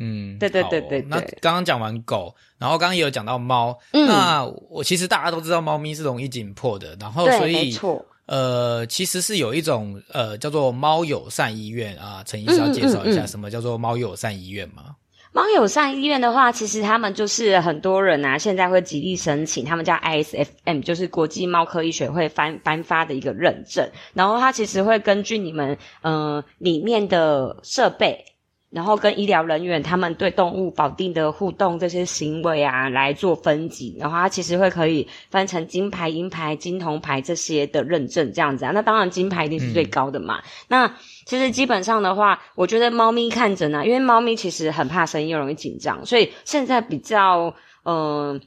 [0.00, 8.04] 嗯，对对对对对那刚刚讲完狗，然后刚刚也有讲到猫，嗯那我其实大家都知道猫咪是容易紧迫的，然后，所以没错。
[8.26, 14.94] 呃，其实是有一种呃叫做猫友善医院啊，陈医师要介绍一嗯嗯嗯下什么叫做猫友善医院吗？
[15.32, 23.88] 猫友善医院的话，其实他们就是很多人啊，现在会极力申请，他们叫 ISFM，就是国际猫科医学会颁颁发的一个认证。
[24.12, 28.24] 然后它其实会根据你们呃里面的设备，
[28.70, 38.70] 然后跟医疗人员他们对动物保定的互动这些行为啊来做分级，然后它其实会可以分成金牌、银牌、金铜牌这些的认证这样子啊。
[38.72, 40.40] 那当然金牌一定是最高的嘛。
[40.68, 40.94] 那
[41.26, 47.54] 其实基本上的话，我觉得猫咪看诊呢，因为猫咪其实很怕生意又容易紧张，所以现在比较
[47.84, 48.32] 嗯。
[48.32, 48.40] 呃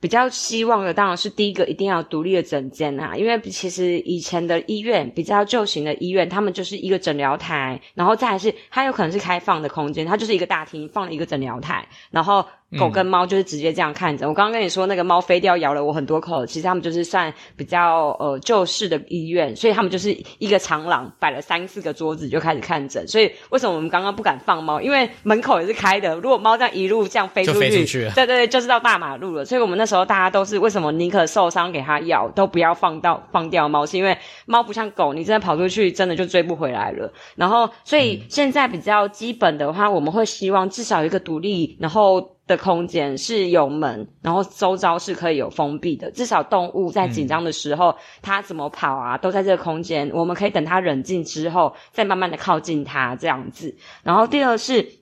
[0.00, 12.46] 比较希望的当然是第一个一定要独立的诊间啊，因为其实以前的医院比较旧型的医院，他们就是一个诊疗台，然后再来是它有可能是开放的空间，它就是一个大厅放了一个诊疗台，然后
[12.78, 14.28] 狗跟猫就是直接这样看着。
[14.28, 23.06] 我刚刚跟你说那个猫飞掉咬了我很多口，其实他们就是算比较呃旧式的医院，所以他们就是一个长廊摆了三四个桌子就开始看诊。
[23.08, 24.80] 所以为什么我们刚刚不敢放猫？
[24.80, 29.44] 因为门口也是开的，如果猫这样一路这样飞出就去，飞出去对对对，就是到大马路了。
[29.44, 37.12] 所以我们那时候大家都是为什么宁可受伤给它咬，都不要放到放掉猫，是因为猫不像狗，你真的跑出去真的就追不回来了。
[37.34, 42.36] 然后，所以现在比较基本的话，我们会希望至少有一个独立，然后。
[42.50, 53.76] 的空间是有门，然后周遭是可以有封闭的，至少动物在紧张的时候，它怎么跑啊，都在这个空间，我们可以等它冷静之后，再慢慢的靠近它这样子。
[54.02, 55.00] 然后第二是。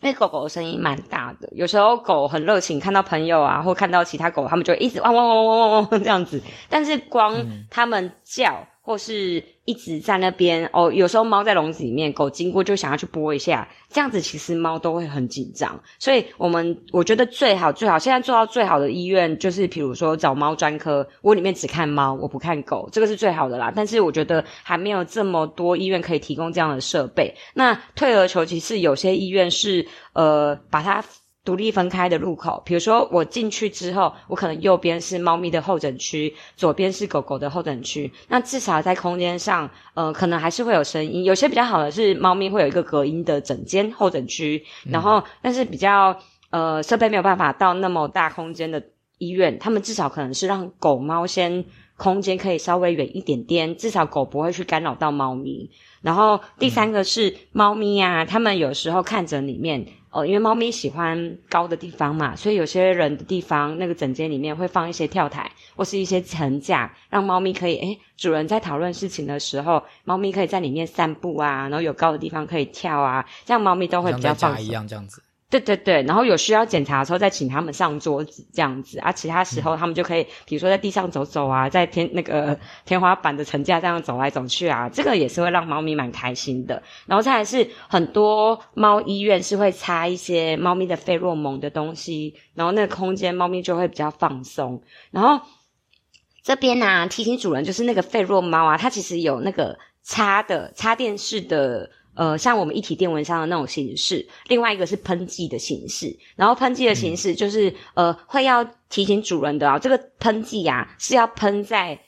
[0.00, 6.42] 因为狗狗的声音蛮大的，有时候狗很热情，看到朋友啊，或看到其他狗，它们就一直汪汪汪汪汪汪汪这样子。
[6.68, 7.34] 但是光
[7.70, 15.80] 它们叫，或是一直在那边哦，有时候猫在笼子里面，狗经过就想要去拨一下，这样子其实猫都会很紧张。
[15.98, 23.72] 所以我们我觉得最好最好现在做到最好的医院，就是比如说找猫专科，我里面只看猫，我不看狗，这个是最好的啦。
[23.74, 27.34] 但是我觉得还没有这么多医院可以提供这样的设备。
[27.54, 31.02] 那退而求其次，有些医院是呃把它。
[31.44, 38.10] 独立分开的入口，比如说我进去之后，我可能右边是猫咪的候诊区，左边是狗狗的候诊区。
[38.28, 41.22] 那至少在空间上，呃，可能还是会有声音。
[41.22, 46.16] 有些比较好的是猫咪会有一个隔音的整间候诊区，然后但是比较
[46.48, 48.82] 呃设备没有办法到那么大空间的
[49.18, 51.66] 医院，他们至少可能是让狗猫先
[51.98, 55.70] 空间可以稍微远一点点，至少狗不会去干扰到猫咪。
[56.00, 59.86] 然后第三个是猫咪啊，他们有时候看诊里面。
[60.14, 75.20] 哦，因为猫咪喜欢高的地方嘛，所以有些人的地方那个整间里面会放一些跳台或是一些层架，让猫咪可以诶，主人在讨论事情的时候，猫咪可以在里面散步啊，然后有高的地方可以跳啊，这样猫咪都会比较放一样这样子。
[75.60, 86.82] 对对对，然后有需要检查的时候再请他们上桌子这样子啊，其他时候他们就可以，比如说在地上走走啊，在天那个天花板的层架这样走来走去啊，这个也是会让猫咪蛮开心的。
[87.06, 94.82] 然后再来是很多猫医院是会擦一些猫咪的费洛蒙的东西，然后那个空间猫咪就会比较放松。
[95.12, 95.46] 然后
[96.42, 101.90] 这边呢、啊，提醒主人就是那个费洛猫啊，它其实有那个插的插电式的。
[102.14, 111.98] 呃，像我们一体电蚊香的那种形式，另外一个是喷剂的形式，然后喷剂的形式就是、呃，会要提醒主人的啊，这个喷剂啊是要喷在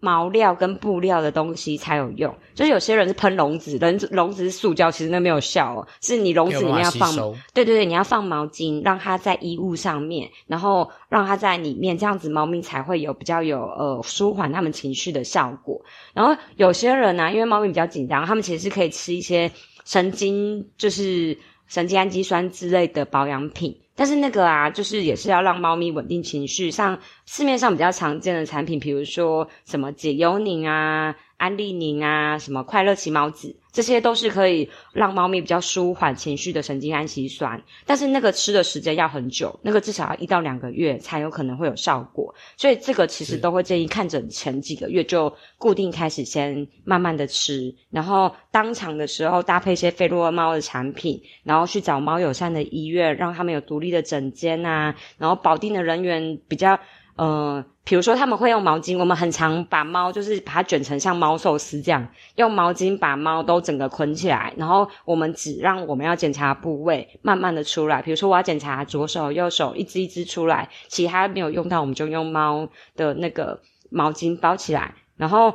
[0.00, 7.12] 毛料跟布料的东西才有用，就是有些人是喷笼子，笼子笼子是塑胶，其实那没有效哦，是你笼子里面要放，
[7.52, 15.82] 对对对，你要放毛巾，让它在衣物上面，然后让它在里面，这样子猫咪才会有比较有呃舒缓它们情绪的效果。
[16.14, 19.50] 然后有些人呢，因为猫咪比较紧张，他们其实是可以吃一些
[19.84, 23.76] 神经，就是神经氨基酸之类的保养品。
[23.98, 31.16] 但是那个啊，就是也是要让猫咪稳定情绪，像市面上比较常见的产品，比如说什么解忧宁啊。
[31.38, 37.62] 安利宁啊，什么快乐奇猫子，这些都是可以让猫咪比较舒缓情绪的神经氨基酸。
[37.86, 42.34] 但是那个吃的时间要很久，那个至少要一到两个月才有可能会有效果。
[42.56, 56.76] 所以这个其实都会建议看诊前几个月就固定开始先慢慢的吃，然后当场的时候搭配一些费洛猫的产品，然后去找猫友善的医院，让他们有独立的诊间啊，然后保定的人员比较。
[57.18, 75.54] 嗯，比如说他们会用毛巾，我们很常把猫就是把它卷成像猫寿司这样，用毛巾把猫都整个捆起来，然后我们只让我们要检查部位慢慢的出来，比如说我要检查左手、右手一只一只出来，其他没有用到，我们就用猫的那个毛巾包起来，然后。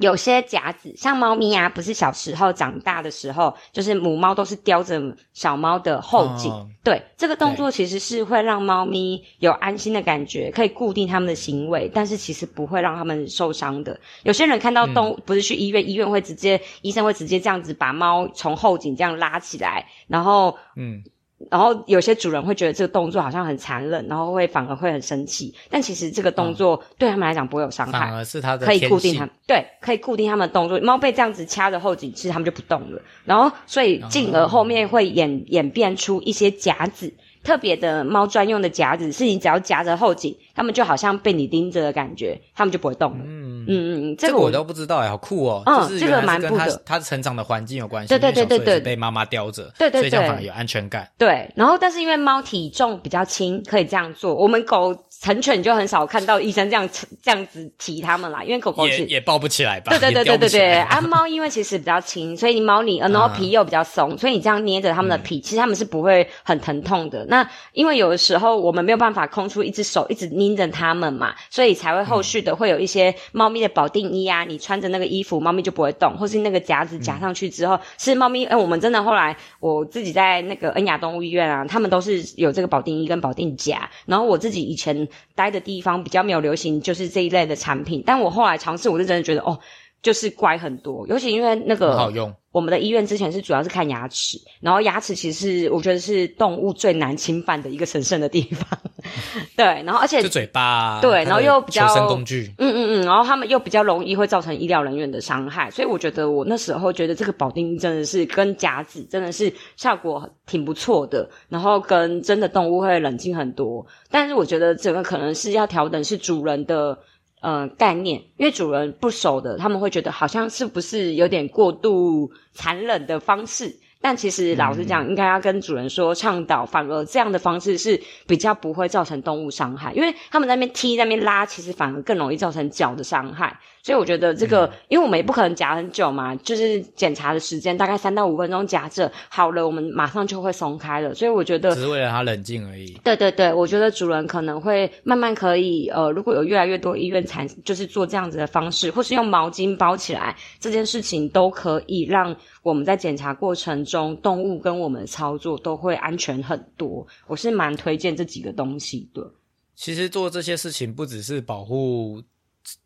[0.00, 5.00] 有些夹子，像猫咪啊，不是小时候长大的时候，就是母猫都是叼着
[5.32, 6.52] 小猫的后颈。
[6.82, 13.98] 对，这个动作其实是会让猫咪有安心的感觉，可以固定它们的行为，但是其实不会让它们受伤的。
[14.24, 21.02] 有些人看到动，不是去医院，医院会直接，医生会直接这样子把猫从后颈这样拉起来，然后，嗯。
[21.50, 25.54] 然后有些主人会觉得这个动作好像很残忍，然后会反而会很生气。
[25.70, 30.78] 但其实这个动作对他们来讲不会有伤害，反而是它的可以固定它，对，可以固定它们的动作。
[30.80, 33.00] 猫被这样子掐着后颈，其实它们就不动了。
[33.24, 37.12] 然后所以进而后面会演演变出一些夹子。
[37.44, 43.18] 特别的猫专用的夹子，是你只要夹着后颈，它们就好像被你盯着的感觉，它们就不会动了。
[43.24, 45.62] 嗯嗯嗯，这个我都不知道哎，好酷哦。
[45.66, 46.82] 嗯，这个蛮酷的。
[46.84, 48.08] 它成长的环境有关系。
[48.08, 51.06] 对对对对对，被妈妈叼着，对对对，所以这样反而有安全感。
[51.18, 54.34] 对，然后但是因为猫体重比较轻，可以这样做。
[54.34, 54.96] 我们狗。
[55.24, 56.86] 成犬就很少看到医生这样
[57.22, 59.88] 这样子提它们啦，因为狗狗也也抱不起来吧？
[59.88, 67.24] 对对对对对对，啊猫因为其实比较轻，所以猫你 然后皮又比较松，所以你这样捏着它们的皮，其实它们是不会很疼痛的。
[67.30, 78.44] 那因为有的时候我们没有办法空出一只手一直拎着它们嘛，所以才会后续的会有一些猫咪的保定衣啊，你穿着那个衣服，猫咪就不会动，或是那个夹子夹上去之后，是猫咪。
[78.44, 85.08] 哎，我们真的后来我自己在那个恩雅动物医院啊，他们都是有这个保定衣跟保定夹，然后我自己以前。
[85.34, 88.02] 待的地方比较没有流行，就是这一类的产品。
[88.06, 89.58] 但我后来尝试，我是真的觉得哦，
[90.02, 91.06] 就是乖很多。
[91.08, 98.78] 尤其因为那个好用，我们的医院之前是主要是看牙齿，然后牙齿其实是我觉得是动物最难侵犯的一个神圣的地方。
[99.56, 113.84] 对，然后而且嘴巴对，然后又比较求生工具，嗯嗯嗯，然后他们又比较容易会造成医疗人员的伤害，所以我觉得我那时候觉得这个保定真的是跟夹子真的是效果挺不错的，然后跟真的动物会冷静很多。
[114.12, 116.96] 但是我觉得整个可能是要调整是主人的
[117.44, 123.78] 呃概念，因为主人不熟的，他们会觉得好像是不是有点过度残忍的方式。
[124.00, 133.58] 但其实老实讲，应该要跟主人说倡导，反而这样的方式是比较不会造成动物伤害，因为他们那边踢、那边拉，其实反而更容易造成脚的伤害。
[133.84, 141.14] 所以我觉得这个，因为我们也不可能夹很久嘛，就是检查的时间大概三到五分钟夹着好了，我们马上就会松开了。
[141.14, 142.98] 所以我觉得只是为了它冷静而已。
[143.04, 157.06] 对对对，我觉得主人可能会慢慢可以，呃，如果有越来越多医院产，就是做这样子的方式，或是用毛巾包起来，这件事情都可以让我们在检查过程中，动物跟我们操作都会安全很多。
[157.26, 159.30] 我是蛮推荐这几个东西的。
[159.74, 162.22] 其实做这些事情不只是保护。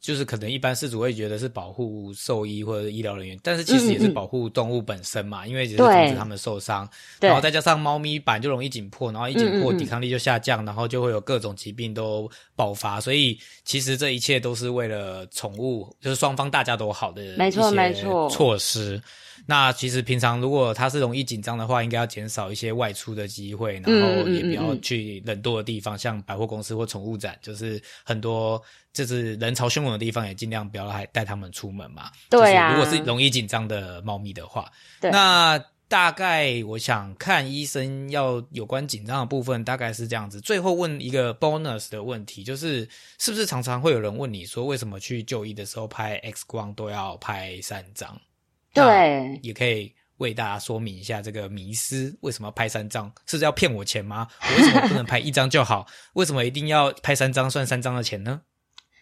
[0.01, 6.89] 就是可能一般饲主会觉得是保护兽医或者医疗人员，但是其实也是保护动物本身嘛，因为只是防止它们受伤。
[7.21, 13.01] 然后再加上猫咪板就容易紧迫，然后一紧迫抵抗力就下降，然后就会有各种疾病都爆发。
[13.01, 19.01] 所以其实这一切都是为了宠物，就是双方大家都好的没错没错措施。
[19.47, 28.61] 那其实平常如果它是容易紧张的话，应该要减少一些外出的机会，然后也不要去人多的地方，像百货公司或宠物展，就是很多。
[29.07, 32.11] 就是人潮汹涌的地方，也尽量不要带带他们出门嘛。
[32.31, 40.41] 对啊，如果是容易紧张的猫咪的话，那大概我想看医生要有关紧张的部分，大概是这样子。
[40.41, 42.87] 最后问一个 bonus 的问题，就是
[43.19, 48.21] 是不是常常会有人问你说，为什么去就医的时候拍 X 光都要拍三张？
[48.75, 53.11] 对，也可以为大家说明一下这个迷思，为什么要拍三张？
[53.25, 54.29] 是要骗我钱吗？
[54.43, 55.87] 我为什么不能拍一张就好？
[56.13, 58.43] 为什么一定要拍三张算三张的钱呢？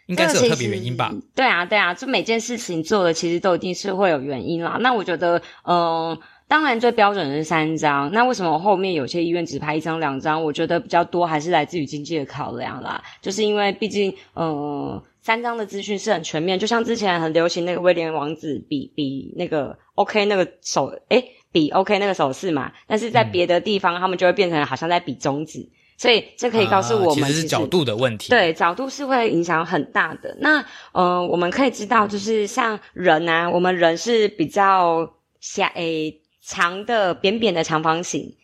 [0.06, 1.12] 应该是有特别原因吧？
[1.34, 4.78] 对啊，对啊，就每件事情做的其实都一定是会有原因啦。
[4.80, 8.12] 那我觉得，嗯，当然最标准的是三张。
[8.12, 10.42] 那为什么后面有些医院只拍一张、两张？
[10.42, 13.02] 我觉得比较多还是来自于经济的考量啦。
[13.20, 16.56] 就是因为毕竟，嗯，三张的资讯是很全面。
[16.56, 22.70] 就像之前很流行那个威廉王子比比那个 OK 那个手，诶比 OK 那个手势嘛。
[22.86, 25.68] 但是在别的地方，他们就会变成好像在比中指。
[25.96, 28.28] 所以这可以告诉我们，其实是角度的问题。
[28.30, 30.36] 对，角度是会影响很大的。
[30.40, 38.34] 那呃，我们可以知道，就是像人啊，我们人是比较狭诶长的扁扁的长方形，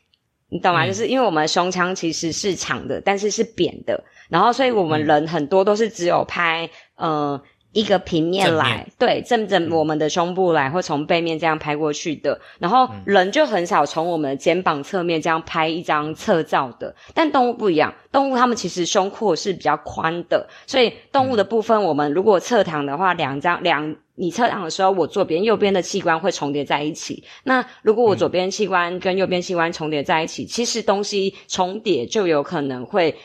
[0.49, 0.87] 你懂吗？
[0.87, 7.43] 就是因为我们胸腔其实是长的，但是是扁的，然后所以我们人很多都是只有拍呃。
[7.73, 12.39] 一个平面来，对，正正我们的胸部来，或从背面这样拍过去的。
[12.59, 16.95] 然后人就很少从我们的肩膀侧面这样拍一张侧照的。
[17.15, 27.25] 但动物不一样，动物它们其实胸廓是比较宽的，所以动物的部分，我们如果侧躺的话，两张两你侧躺的时候，我左边右边的器官会重叠在一起。
[27.45, 33.17] 那如果我左边器官跟右边器官重叠在一起，其实东西重叠就有可能会。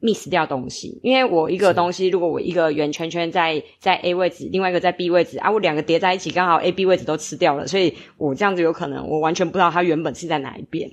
[0.00, 10.90] Miss 掉东西，因为我一个东西，如果我一个圆圈圈在在 A 位置，另外一个在 B 位置啊，我两个叠在一起，刚好 A、B 位置都吃掉了，所以我这样子有可能我完全不知道它原本是在哪一边。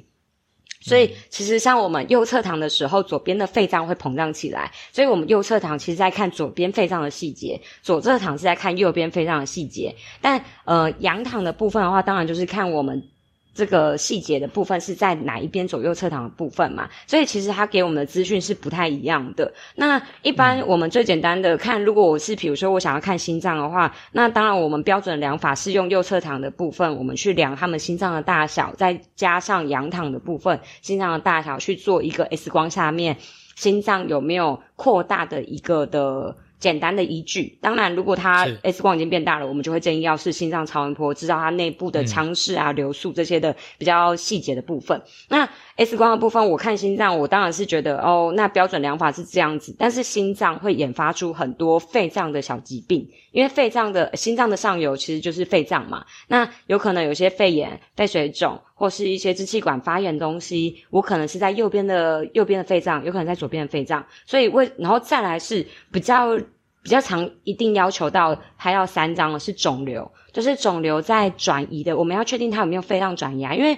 [0.82, 9.96] 所以其实像我们右侧躺的时候，左边的肺脏会膨胀起来，所以我们右侧躺其实在看左边肺脏的细节，左侧躺是在看右边肺脏的细节。
[10.22, 13.10] 但呃，仰躺的部分的话，当然就是看我们。
[13.54, 16.90] 这个细节的部分是在哪一边左右侧躺的部分嘛？
[17.06, 19.54] 所以其实他给我们的资讯是不太一样的。
[19.76, 33.18] 那一般我们最简单的看，如果我是比如说我想要看心脏的话，那当然我们标准量法是用右侧躺的部分，我们去量他们心脏的大小，再加上仰躺的部分心脏的大小去做一个 X 光下面
[33.56, 36.36] 心脏有没有扩大的一个的。
[36.64, 45.02] 简单的依据，当然，如果他 X 光已经变大了，我们就会建议要是心脏超音波，知道它内部的腔室啊、流速这些的比较细节的部分。
[45.28, 66.38] 那 X 光的部分，我看心脏，我当然是觉得哦，那标准量法是这样子，但是心脏会研发出很多肺脏的小疾病，因为肺脏的心脏的上游其实就是肺脏嘛，那有可能有些肺炎、肺水肿或是一些支气管发炎的东西，我可能是在右边的右边的肺脏，有可能在左边的肺脏，所以为然后再来是比较。
[66.84, 73.56] 比较常一定要求到还要三张的是肿瘤，就是肿瘤在转移的，我们要确定它有没有肺脏转移啊？
[73.56, 73.78] 因为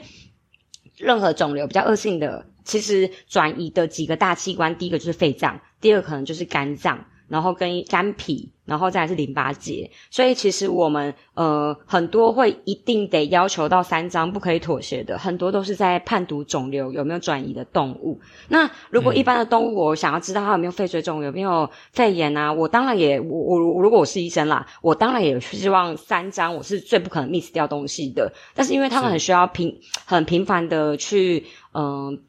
[0.97, 7.05] 任何肿瘤比较恶性的，其实转移的几个大器官，第一个就是肺脏，第二个可能就是肝脏。
[7.27, 18.19] 然后跟肝脾，然后再是淋巴结，所以其实我们呃很多会一定得要求到三张，不可以妥协的，很多都是在判读肿瘤有没有转移的动物。
[18.49, 28.31] 那如果一般的动物，我想要知道它有没有肺水肿，有没有肺炎啊，我当然也我我如果我是医生啦，我当然也希望三张，我是最不可能 miss 掉东西的。
[28.53, 32.21] 但是因为他们很需要频很频繁的去嗯。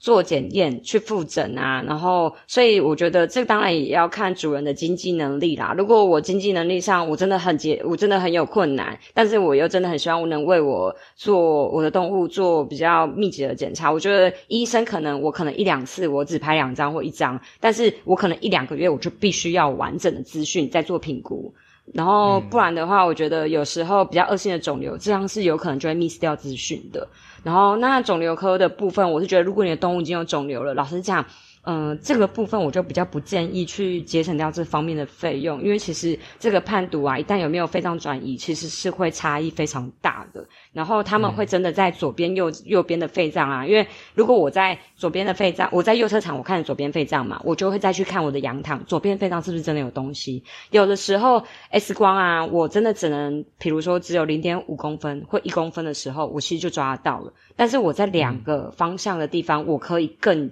[0.00, 5.74] 做检验去复诊啊，然后所以我觉得这当然也要看主人的经济能力啦。
[5.76, 13.92] 如果我经济能力上我真的很结，我真的很有困难，但是我又真的很希望我能为我做我的动物做比较密集的检查。
[13.92, 21.52] 我觉得医生可能我可能一两次我只拍两张或一张，但是我可能一两个月我就必须要完整的资讯再做评估。
[21.92, 27.06] 然后不然的话，我觉得有时候比较恶性的肿瘤，这样是有可能就会 miss 掉资讯的。
[27.42, 31.24] 然后那肿瘤科的部分，我是觉得如果你的动物已经有肿瘤了，老实讲。
[31.62, 40.42] 嗯，这个部分我就比较不建议去节省掉这方面的费用，因为其实这个判读啊，一旦有没有肺脏转移，其实是会差异非常大的。
[40.72, 50.42] 然后他们会真的在左边、右右边的肺脏啊，因为如果我在左边的肺脏，我在右侧场我看左边肺脏嘛，我就会再去看我的仰躺，左边肺脏是不是真的有东西？
[50.70, 57.30] 有的时候 X 光啊，我真的只能，比如说只有零点五公分或一公分的时候，我其实就抓得到了。
[57.54, 60.50] 但是我在两个方向的地方，我可以更。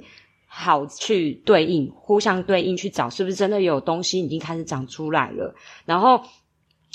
[0.51, 5.55] 好去对应，互相对应去找，是不是真的有东西已经开始长出来了？
[5.85, 6.21] 然后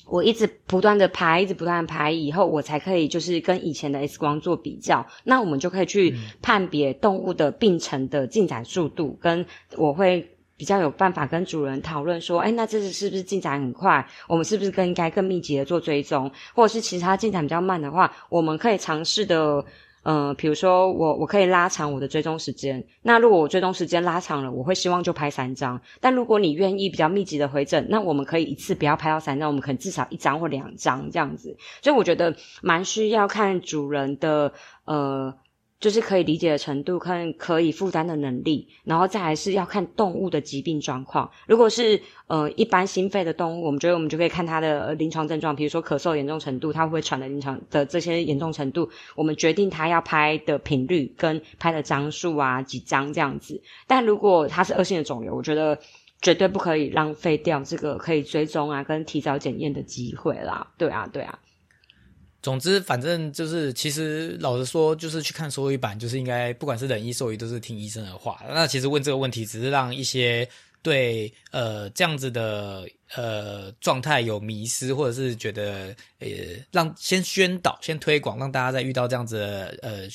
[0.07, 9.45] 我一直不断的排，一直不断的排，以后我才可以就是跟以前的 X 光做比较，那我们就可以去判别动物的病程的进展速度，跟
[9.77, 14.05] 我会比较有办法跟主人讨论说，哎，那这是是不是进展很快？
[14.27, 16.29] 我们是不是更应该更密集的做追踪？
[16.55, 19.63] 或者是其他进展比较慢的话，我们可以尝试的。
[20.03, 22.83] 嗯，比如说我我可以拉长我的追踪时间。
[23.01, 25.81] 那如果我追踪时间拉长了，我会希望就拍三张。
[25.99, 31.55] 但如果你愿意比较密集的回诊，那我们可以一次不要拍到三张，我们可能至少一张或两张这样子。
[31.81, 34.53] 所以我觉得蛮需要看主人的
[34.85, 35.33] 呃。
[35.83, 41.29] 就是可以理解的程度，看可以负担的能力，然后再来是要看动物的疾病状况。
[41.45, 53.61] 如果是呃一般心肺的动物，我们觉得我们就可以看它的临床症状，比如说咳嗽严重程度，它会不会喘的临床的这些严重程度，我们决定它要拍的频率跟拍的张数啊几张这样子。
[53.85, 55.77] 但如果它是恶性的肿瘤，我觉得
[56.21, 60.65] 绝对不可以浪费掉这个可以追踪啊跟提早检验的机会啦。
[60.77, 61.37] 对啊，对啊。
[62.43, 68.43] 总之，反正就是，其实老实说，就是去看兽医版，就是应该不管是人医、兽医，都是听医生的话。
[68.49, 70.45] 那其实问这个问题，只是让一些
[70.83, 72.87] 对呃这样子的。
[73.15, 76.27] 呃，状态有迷失，或者是觉得呃，
[76.71, 80.07] 让先宣导、先推广，让大家在遇到这样子的呃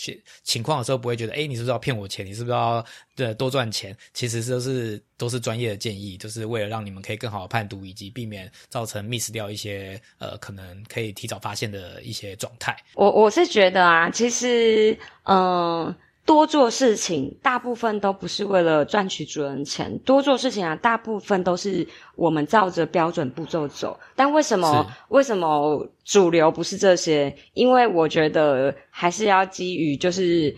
[0.42, 2.26] 情况的时候，不会觉得，哎，你是不是要骗我钱？
[2.26, 3.96] 你是不是要对多赚钱？
[4.14, 12.76] 其实都是都是专业的建议，就是为了让你们可以更好的判读，以及避免造成 miss 掉一些呃，可能可以提早发现的一些状态。
[12.96, 15.94] 我我是觉得啊，其实嗯。
[16.28, 19.98] 多做事情，大部分都不是为了赚取主人钱。
[20.00, 23.98] 多做事情啊，大部分都是我们照着标准步骤走。
[24.14, 27.34] 但为什么为什么主流不是这些？
[27.54, 30.54] 因为我觉得还是要基于就是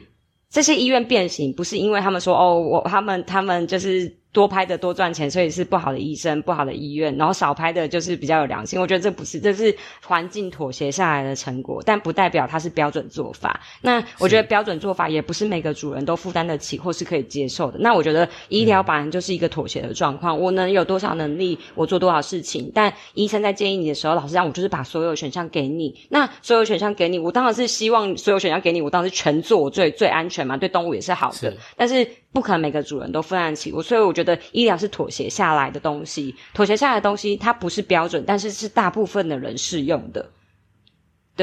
[0.51, 4.20] 这些医院变形，不是因为他们说哦，我他们他们就是。
[4.33, 8.81] 多拍的多赚钱，所以是不好的医生、不好的医院，然后少拍的就是比较有良心。
[8.81, 9.77] 我觉得这不是，这是
[10.07, 13.61] 环境妥协下来的成果，但不代表它是标准做法。
[13.81, 17.79] 那我觉得标准做法也不是每个主人都负担得起或是可以接受的。
[17.81, 22.71] 那我觉得医疗本来就是一个妥协的状况，我能有多少能力，我做多少事情。
[22.73, 26.07] 但医生在建议你的时候，老实讲，我就是把所有选项给你。
[26.09, 31.57] 那所有选项给你，我当然是希望所有选项给你，我当然是全做最最安全嘛，对动物也是好的。
[31.77, 32.07] 但是。
[32.33, 40.31] 不可能每个主人都负担得起，我所以我觉得医疗是妥协下来的东西，妥协下来的东西它不是标准，但是是大部分的人适用的。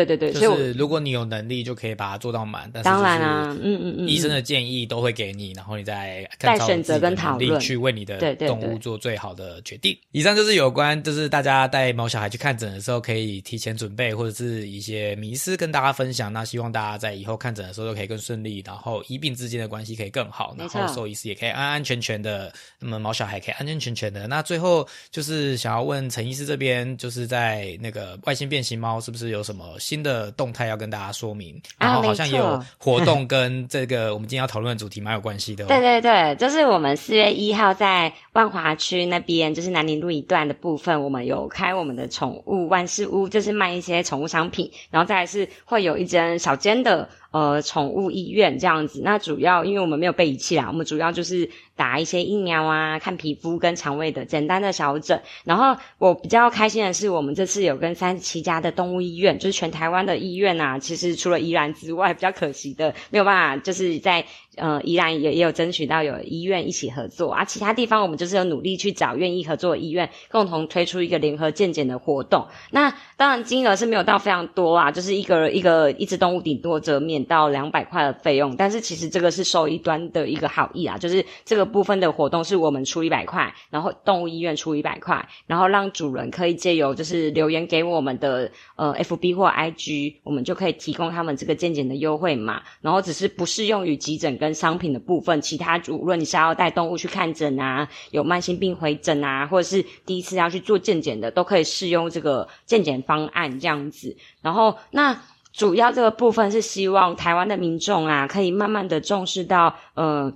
[0.05, 2.69] 对对对，就是如果你有能力，就可以把它做到满。
[2.73, 9.97] 但是当然啊，嗯嗯嗯，医生的建议都会给你，然后你再再选择跟讨论，去为你的动物做最好的决定。
[10.11, 16.31] 以上就是有关，就是大家带毛小孩去看诊的时候，可以提前准备或者是一些迷思跟大家分享。
[16.31, 24.27] 那希望大家在以后看诊的时候都可以更顺利，然后医病之间的关系可以更好，然后兽医师也可以安安全全的，那么毛小孩可以安安全全的。
[24.27, 30.67] 那最后就是想要问陈医师这边，就是在那个外星变形猫是不是有什么新的动态？
[30.67, 35.63] 要跟大家说明，然后好像也有活动跟这个我们今天要讨论的主题蛮有关系的。
[35.71, 47.07] 对对对，就是我们四月一号在万华区那边，就是南宁路一段的部分，我们有开我们的宠物万事屋，就是卖一些宠物商品，然后再来是会有一间小间的。
[47.37, 55.21] 呃，宠物医院这样子，那主要因为我们没有被遗弃啦，我们主要就是打一些疫苗啊，看皮肤跟肠胃的简单的小诊。
[55.43, 64.25] 然后我比较开心的是，我们这次有跟三十七家的动物医院，就是全台湾的医院啊，其实除了宜兰之外，比较可惜的没有办法，就是在。
[64.57, 72.47] 呃，依然也也有争取到有医院一起合作啊，其他地方我们就是有努力去找愿意合作的医院，共同推出一个联合健检的活动。
[72.71, 78.55] 那当然金额是没有到非常多啊，就是一个一个一只动物顶多折免到两百块的费用。
[78.55, 94.46] 但是其实这个是收一端的一个好意啊，就是这个部分的活动是我们出一百块，然后动物医院出一百块，然后让主人可以借由就是留言给我们的呃 FB 或 IG，我们就可以提供他们这个健检的优惠码，然后只是不适用于急诊跟。
[94.53, 104.15] 商品的部分，其他无论你是要带动物去看诊啊，有慢性病回诊啊，或者是第一次要去做健检的，都可以适用这个健检方案这样子。
[104.41, 105.21] 然后，那
[105.53, 110.33] 主要这个部分是希望台湾的民众啊，可以慢慢的重视到呃。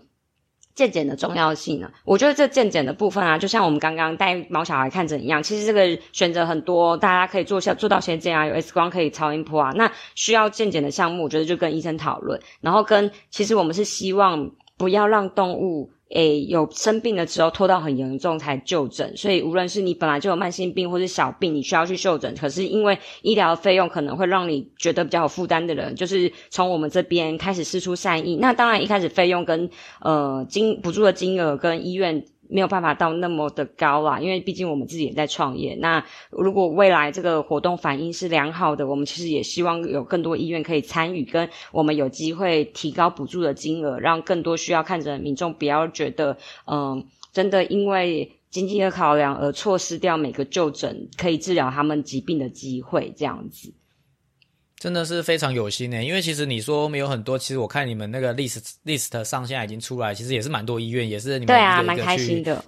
[0.82, 1.92] 健检的重要性呢？
[2.06, 9.72] 我觉得这健检的部分啊，就像我们刚刚带毛小孩看诊一样，其实这个选择很多，大家可以做下做到先检啊，有 X 光可以超音波啊。
[9.76, 15.92] 那需要健检的项目，我觉得就跟医生讨论，然后跟其实我们是希望不要让动物。
[16.14, 28.36] 诶，有生病的时候拖到很严重才就诊，所以无论是你本来就有慢性病或是小病，你需要去就诊，可是因为医疗费用可能会让你觉得比较有负担的人，就是从我们这边开始试出善意。
[28.38, 29.70] 那当然一开始费用跟
[30.02, 32.24] 呃金补助的金额跟医院。
[32.52, 35.74] 没有办法到那么的高啦，因为毕竟我们自己也在创业。
[35.80, 53.74] 那如果未来这个活动反应是良好的，我们其实也希望有更多医院可以参与，跟我们有机会提高补助的金额，让更多需要看诊的民众不要觉得，嗯，真的因为经济的考量而错失掉每个就诊可以治疗他们疾病的机会，这样子。
[54.82, 62.64] 真的是非常有心呢，因为其实你说没有很多，其实我看你们那个 list list 上现在已经出来，其实也是蛮多医院，也是你们一个去心的去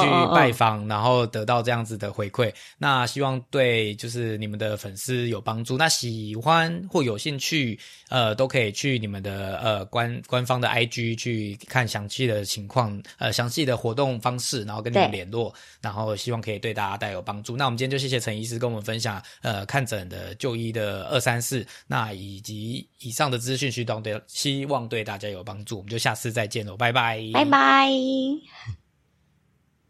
[0.00, 2.50] 去嗯拜访，然后得到这样子的回馈。
[2.78, 5.76] 那希望对就是你们的粉丝有帮助。
[5.76, 15.52] 那喜欢或有兴趣，呃，都可以去你们的呃官官方的 IG 去看详细的情况，呃，详细的活动方式，然后跟你们联络，
[15.82, 17.58] 然后希望可以对大家带有帮助。
[17.58, 25.76] 那我们今天就谢谢陈医师跟我们分享，呃，看诊的就医的二三四，那以及以上的资讯，希望对希望对大家有帮助。
[25.78, 27.88] 我们就下次再见喽，拜拜，拜拜。